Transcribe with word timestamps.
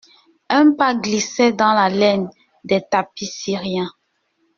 Un 0.49 0.73
pas 0.73 0.95
glissait 0.95 1.53
dans 1.53 1.73
la 1.73 1.87
laine 1.87 2.27
des 2.63 2.81
tapis 2.89 3.27
syriens. 3.27 3.91